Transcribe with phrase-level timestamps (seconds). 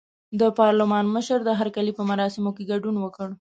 [0.39, 3.27] د پارلمان مشر د هرکلي په مراسمو کې ګډون وکړ.